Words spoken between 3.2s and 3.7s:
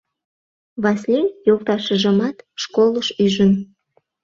ӱжын.